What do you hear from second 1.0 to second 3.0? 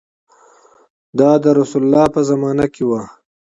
دا په رسول الله په زمانه کې و.